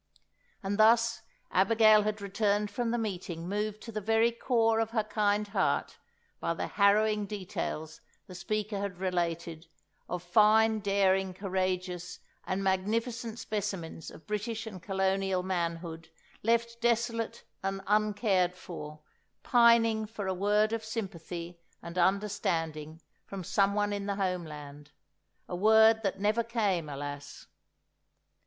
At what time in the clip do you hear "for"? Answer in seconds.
18.55-19.01, 20.07-20.25